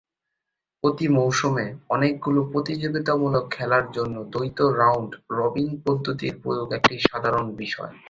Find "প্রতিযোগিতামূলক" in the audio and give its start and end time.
2.51-3.45